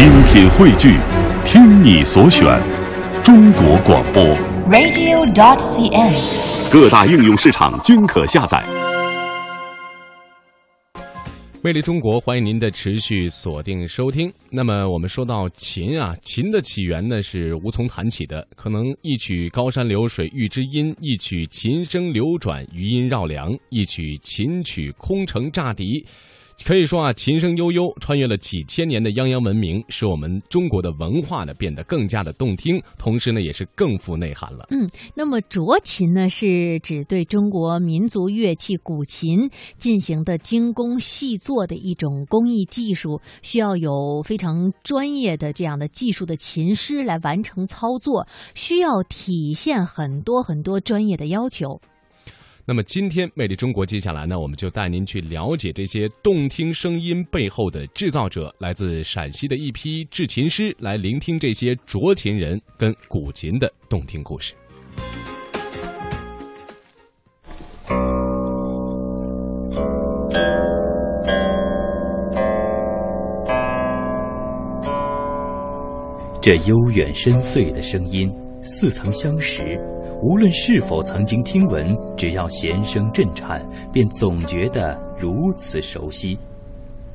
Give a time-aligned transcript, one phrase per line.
[0.00, 0.96] 精品汇聚，
[1.44, 2.58] 听你所选，
[3.22, 4.24] 中国广播。
[4.70, 6.72] radio.cn。
[6.72, 8.64] 各大应用市场均可下载。
[11.62, 14.32] 魅力中国，欢迎您的持续锁定收听。
[14.48, 26.06] 那么，我们说到琴啊，琴的起源呢是无从谈起的，可能一曲高山流水遇知音，一曲琴声流转余音绕梁，一曲琴曲空城乍敌。
[26.64, 34.66] 可以说啊，琴声悠悠，穿越了几千年的泱泱文明，使我们中国的文化呢变得更加的动听，同时呢也是更富内涵了。
[34.70, 51.80] 嗯，那么斲琴呢，是指对中国民族乐器古琴进行的精工细作的一种工艺技术，需要有非常专业的这样的技术的琴师来完成操作，需要体现很多很多专业的要求。
[52.66, 64.54] 那么今天魅力中国，接下来呢，我们就带您去了解这些动听声音背后的制造者，来自陕西的一批制琴师，来聆听这些斲琴人跟古琴的动听故事。
[76.40, 79.89] 这悠远深邃的声音，似曾相识。
[80.22, 86.38] 无论是否曾经听闻，只要弦声震颤，便总觉得如此熟悉。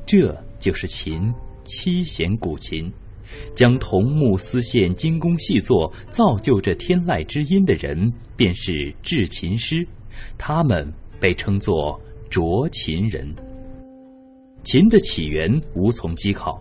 [0.04, 1.32] 这就是琴，
[1.64, 2.92] 七弦古琴，
[3.54, 9.86] 将桐木丝线精工细作，造就这天籁之音的人，便是制琴师。
[10.36, 13.32] 他们被称作斲琴人。
[14.64, 16.60] 琴的起源无从稽考。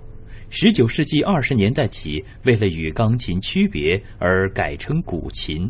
[0.51, 5.67] 十九世纪二十年代起，为了与钢琴区别而改称古琴。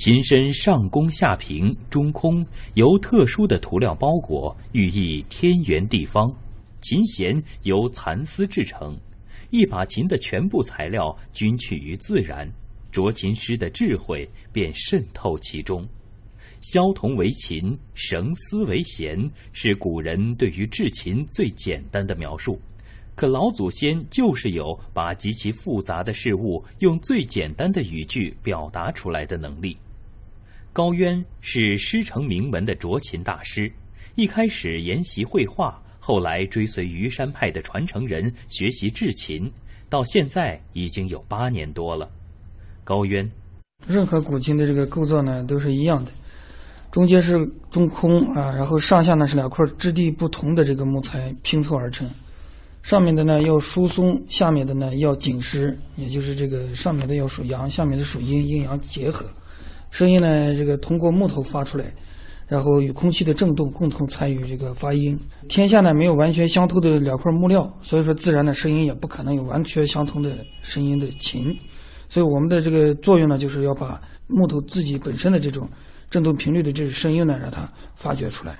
[0.00, 6.34] 琴身上弓下平，中空，由特殊的涂料包裹，寓意天圆地方。
[6.80, 8.98] 琴弦由蚕丝制成，
[9.50, 12.50] 一把琴的全部材料均取于自然，
[12.90, 15.86] 斲琴师的智慧便渗透其中。
[16.62, 22.58] 削铜为琴，绳丝为弦，是古人对于制琴最简单的描述。
[23.14, 29.76] 可老祖先就是有把极其复杂的事物用最简单的语句表达出来的能力。
[30.72, 33.70] 高渊是师承名门的斲琴大师，
[34.14, 39.50] 一开始研习绘画，后来追随虞山派的传承人学习制琴，
[39.88, 42.08] 到现在已经有八年多了。
[42.84, 43.28] 高渊，
[43.84, 46.12] 任何古琴的这个构造呢都是一样的，
[46.92, 47.36] 中间是
[47.72, 52.08] 中空啊，然后上下呢是两块质地不同的这个木材拼凑而成。
[52.84, 59.26] 上面的呢要疏松，下面的呢要紧实，也就是这个上面的要属阳，下面的属阴，阴阳结合。
[59.90, 61.84] 声音呢，这个通过木头发出来，
[62.46, 65.18] 然后与空气的振动共同参与这个发音。
[65.48, 71.56] 天下呢没有完全相同的两块木料，所以说自然的声音也不可能有完全相同的声音的琴。
[72.08, 75.68] 所以我们的这个作用呢，就是要把木头自己本身的这种
[76.08, 78.58] 振动频率的这种声音呢，让它发掘出来。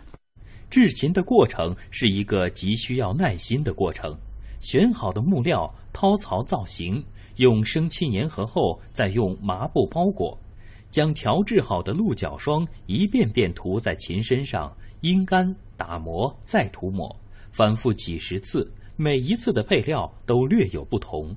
[0.68, 4.16] 制琴的过程是一个极需要耐心的过程。
[4.60, 7.02] 选好的木料，掏槽造型，
[7.36, 10.38] 用生漆粘合后，再用麻布包裹，
[10.90, 17.14] 将调制好的鹿角霜一遍遍涂在琴身上，阴干、打磨，再涂抹，
[17.50, 21.34] 反复几十次，每一次的配料都略有不同。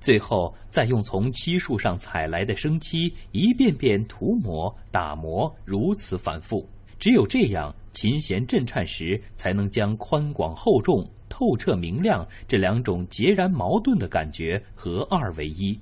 [0.00, 6.66] 最后再用从漆树上采来的生漆一遍遍涂抹、打磨，如此反复。
[6.98, 15.78] 只有这样，琴弦震颤时，才能将宽广厚重、透彻明亮这两种截然矛盾的感觉合二为一，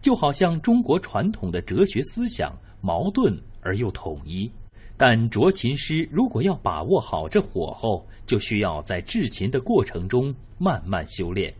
[0.00, 4.50] 就好像中国传统的哲学思想矛盾而又统一。
[4.96, 11.52] 但斲琴师如果要把握好这火候，就需要在制琴的过程中慢慢修炼。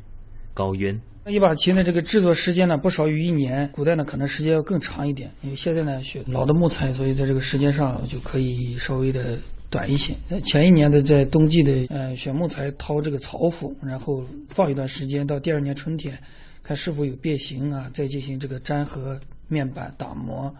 [0.52, 1.00] 高渊。
[1.26, 3.68] 一把琴的这个制作时间呢，不少于一年。
[3.72, 9.38] 古代呢，可能时间要更长一点，因为现在呢选老的木材，所以在这个时间上就可以稍微的
[9.68, 10.14] 短一些。
[10.26, 16.18] 在前一年的在冬季的呃选木材掏这个槽斧，然后放一段时间，到第二年春天
[16.62, 19.18] 看是否有变形啊，再进行这个粘合
[19.48, 20.54] 面板打磨。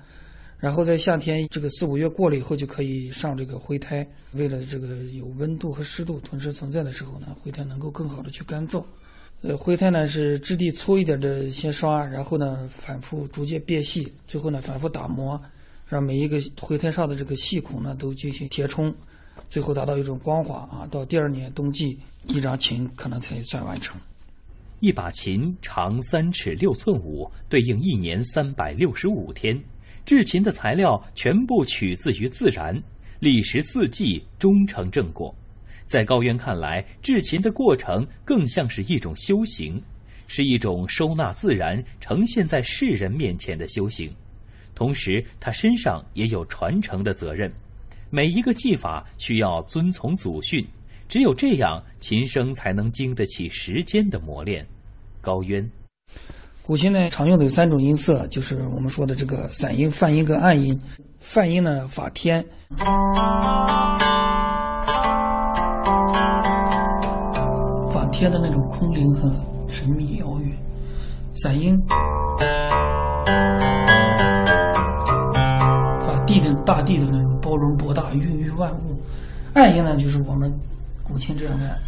[0.58, 4.06] 然后在夏天这个四五月过了以后，就可以上这个灰胎。
[4.32, 8.84] 为了这个有温度和湿度同时存在的时候呢，灰胎能够更好的去干燥。
[9.40, 15.40] 呃，灰胎呢是质地粗一点的先刷，然后呢反复逐渐变细，最后呢反复打磨，
[15.88, 18.94] 让每一个灰胎上的这个细孔呢都进行填充，
[19.48, 20.86] 最后达到一种光滑啊。
[20.90, 23.98] 到第二年冬季，一张琴可能才算完成。
[24.80, 29.58] 一把琴长三尺六寸五，对应一年三百六十五天。
[30.04, 32.82] 制琴的材料全部取自于自然，
[33.20, 35.34] 历时四季，终成正果。
[35.84, 39.80] 在高渊看来，制琴的过程更像是一种修行。
[40.32, 44.08] 是一种收纳自然、呈现在世人面前的修行。
[44.76, 47.52] 同时，他身上也有传承的责任。
[48.10, 50.64] 每一个技法需要遵从祖训，
[51.10, 54.64] 只有这样，琴声才能经得起时间的磨练。
[55.20, 55.68] 高渊，
[56.62, 60.78] 古琴呢常用的有三种音色，就是我们说的这个散音、泛音跟暗音。
[61.18, 62.46] 泛音呢法天，
[67.92, 69.28] 法天的那种空灵和
[69.68, 70.52] 神秘遥远；
[71.34, 71.76] 散音。
[76.24, 78.96] 地的大地的那种包容博大、孕育万物，
[79.54, 80.48] 暗音呢，就是我们
[81.10, 81.78] 母亲这样的。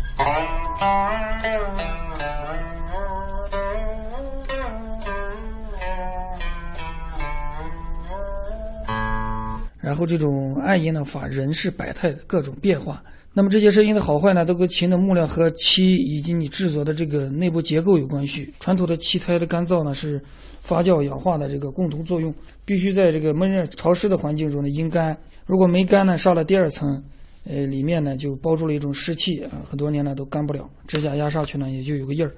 [9.80, 13.02] 然后这种暗音呢，法人是百态各种变化。
[13.34, 18.52] 那么这些声音的好坏呢，都跟琴的木料和漆以及你制作的这个内部结构有关系。
[18.60, 20.20] 传统的漆胎的干燥呢，是
[20.62, 22.32] 发酵氧化的这个共同作用，
[22.64, 25.16] 必须在这个闷热潮湿的环境中呢阴干。
[25.46, 27.02] 如果没干呢，上了第二层，
[27.44, 30.68] 呃，里面呢就包住了一种湿气啊，很多年呢都干不了。
[30.86, 32.32] 指甲压上去呢，也就有个印儿。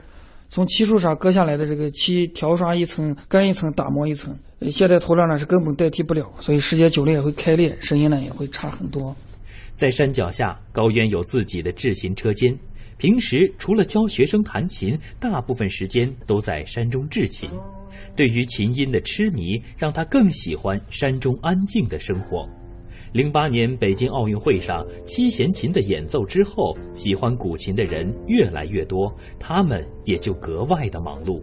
[0.49, 4.37] 从漆树上割下来的这个漆，条刷一层，干一层，打磨一层。
[4.71, 9.15] 现在涂料呢是根本代替不了，所以时间久了也会开裂，声音呢也会差很多。
[9.75, 12.57] 在山脚下，高渊有自己的制琴车间。
[12.97, 17.51] 平时除了教学生弹琴，大部分时间都在山中制琴。
[18.15, 22.49] 对于琴音的痴迷，让他更喜欢山中安静的生活。
[23.15, 31.41] 零八年北京奥运会上，七弦琴的演奏之后，喜欢古琴的人越来越多，他们也就格外的忙碌。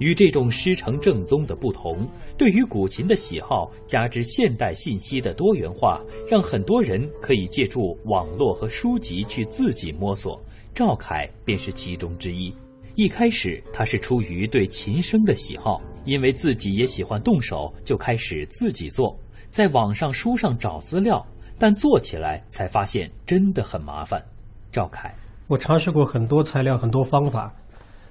[0.00, 2.06] 与这种师承正宗的不同，
[2.36, 10.38] 对于古琴的喜好，加之现代信息的多元化，让很多人可以借助网络和书籍去自己摸索。
[10.74, 12.54] 赵凯便是其中之一。
[12.96, 19.18] 一开始，他是出于对琴声的喜好，因为自己也喜欢动手，就开始自己做，
[19.56, 21.26] 在网上、书上找资料，
[21.58, 24.22] 但做起来才发现真的很麻烦。
[24.70, 25.14] 赵凯，
[25.46, 27.50] 我尝试过很多材料，很多方法。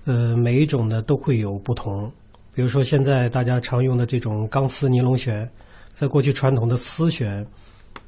[0.05, 2.11] 呃，每一种呢都会有不同。
[2.51, 5.47] 比如说，现在大家常用的这种钢丝尼龙弦，
[5.93, 7.45] 在过去传统的丝弦，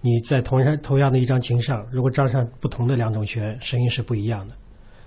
[0.01, 4.55] 你在同样同样的一张琴上，如果装上不同的两种弦，声音是不一样的。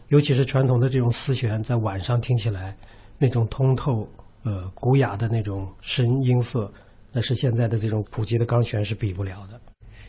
[0.06, 2.77] 尤其是传统的这种丝弦，在晚上听起来，
[3.19, 4.06] 那种通透、
[4.44, 6.73] 呃古雅的那种声音色，
[7.12, 9.60] 那是现在的这种普及的钢弦是比不了的。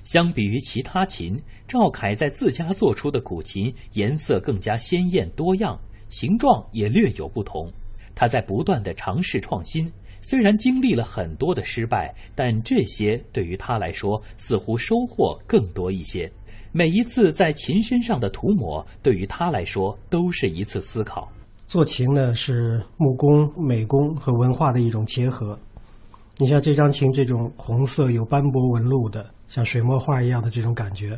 [0.03, 5.79] 相比于其他琴，赵凯在自家做出的古琴颜色更加鲜艳多样。
[6.09, 7.71] 形状也略有不同，
[8.13, 9.89] 他在不断的尝试创新。
[10.21, 16.31] 虽然经历了很多的失败，但这些对于他来说似乎收获更多一些。
[16.73, 21.31] 每一次在琴身上的涂抹，对于他来说都是一次思考。
[21.65, 25.57] 做琴呢，是木工、美工和文化的一种结合。
[26.41, 31.17] 你像这张琴，这种红色有斑驳纹路的，像水墨画一样的这种感觉，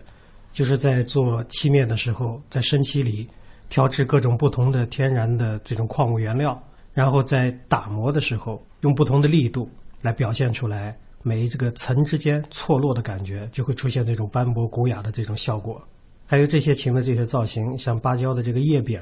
[0.52, 3.28] 就是在做漆面的时候，在生漆里。
[3.70, 6.62] 调制各种不同的天然的这种矿物原料，
[6.94, 9.68] 然后在打磨的时候用不同的力度
[10.00, 15.82] 来表现出来，每一这个层之间错落的感觉，就会出现这种斑驳古雅的这种效果。
[16.28, 19.00] 还有这些琴的这些造型，像芭蕉的这个叶柄，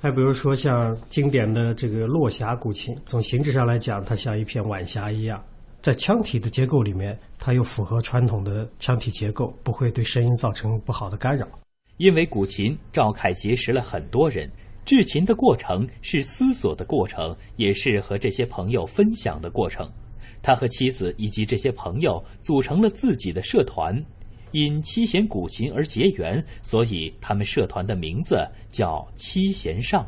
[0.00, 5.42] 还比如说像经典的这个落霞古琴，从形制上来讲，它像一片晚霞一样。
[5.86, 11.46] 在腔体的结构里面，它又符合传统的腔体结构，不会对声音造成不好的干扰。
[11.98, 14.50] 因为古琴，赵凯结识了很多人。
[14.84, 19.88] 制琴的过程是思索的过程，也是和这些朋友分享的过程。
[20.42, 23.94] 他和妻子以及这些朋友组成了自己的社团，
[24.50, 28.36] 因七弦古琴而结缘，所以他们社团的名字
[28.72, 30.04] 叫七弦上。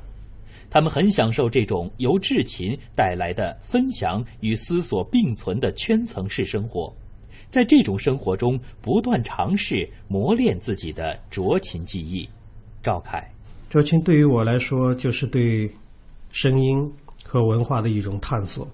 [0.71, 6.95] 他们很享受这种由制琴带来的分享与思索并存的圈层式生活。
[7.49, 12.29] 在这种生活中，不断尝试磨练自己的酌琴技艺。
[12.83, 13.27] 赵凯，
[13.71, 15.71] 酌琴对于我来说，就是对
[16.31, 16.93] 声音
[17.25, 18.69] 和文化的一种探索。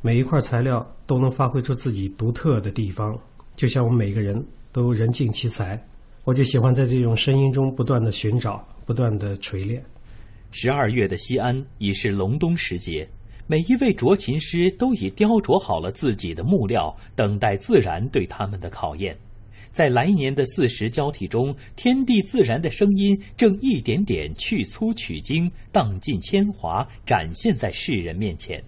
[0.00, 3.16] 每一块材料都能发挥出自己独特的地方，
[3.54, 5.80] 就像我们每个人都人尽其才。
[6.24, 9.82] 我就喜欢在这种声音中不断的寻找，不断的锤炼。
[10.50, 13.08] 十二月的西安已是隆冬时节。
[13.46, 19.16] 每一位琢琴师都已雕琢好了自己的木料，等待自然对他们的考验。
[19.70, 28.62] 在来年的四时交替中，天地自然的声音正一点点去粗取精，荡尽铅华，展现在世人面前。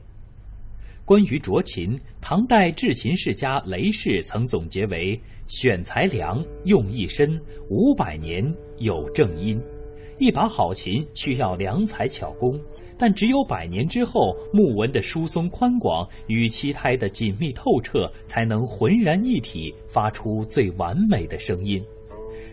[1.04, 9.60] 关于琢琴，唐代制琴世家雷氏曾总结为：“选材良，用意深，五百年有正音。”
[10.20, 12.56] 一把好琴需要良才巧工。
[12.96, 21.82] 但只有百年之后，木纹的疏松宽广与漆胎的紧密透彻，才能浑然一体，发出最完美的声音。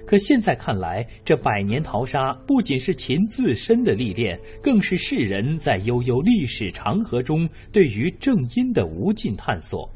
[0.06, 9.90] 可现在看来，这百年淘沙不仅是琴自身的历练，更是世人在悠悠历史长河中对于正音的无尽探索。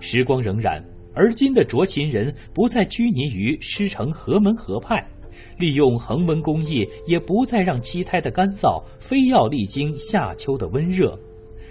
[0.00, 0.82] 时光荏苒，
[1.14, 5.06] 而今的斫琴人不再拘泥于师承何门何派，
[5.58, 11.18] 利用恒温工艺，也不再让漆胎的干燥非要历经夏秋的温热。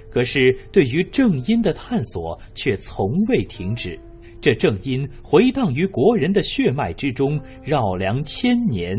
[0.10, 4.00] 可是，对于正音的探索却从未停止。
[4.40, 8.96] 这正音回荡于国人的血脉之中，绕梁千年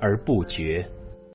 [0.00, 0.84] 而不绝。